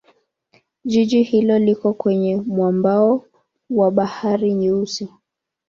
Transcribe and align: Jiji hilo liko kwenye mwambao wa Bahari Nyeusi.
Jiji 0.85 1.23
hilo 1.23 1.59
liko 1.59 1.93
kwenye 1.93 2.35
mwambao 2.37 3.25
wa 3.69 3.91
Bahari 3.91 4.53
Nyeusi. 4.53 5.07